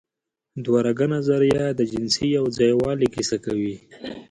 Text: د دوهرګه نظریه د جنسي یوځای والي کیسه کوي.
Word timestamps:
د 0.55 0.57
دوهرګه 0.65 1.05
نظریه 1.15 1.65
د 1.73 1.81
جنسي 1.91 2.25
یوځای 2.37 2.71
والي 2.81 3.07
کیسه 3.15 3.37
کوي. 3.45 3.75